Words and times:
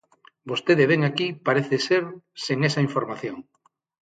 Vostede 0.49 0.89
vén 0.91 1.01
aquí, 1.09 1.27
parece 1.47 1.77
ser, 1.87 2.03
sen 2.45 2.59
esa 2.69 2.85
información. 2.87 3.35